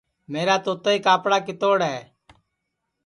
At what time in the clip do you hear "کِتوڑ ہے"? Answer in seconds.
1.47-1.97